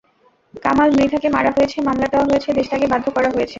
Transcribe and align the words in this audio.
কামাল 0.63 0.89
মৃধাকে 0.97 1.27
মারা 1.29 1.51
হয়েছে, 1.55 1.77
মামলা 1.81 2.07
দেওয়া 2.11 2.27
হয়েছে, 2.29 2.49
দেশত্যাগে 2.57 2.87
বাধ্য 2.93 3.05
করা 3.15 3.29
হয়েছে। 3.29 3.49